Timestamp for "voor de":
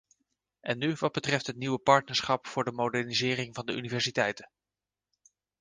2.47-2.71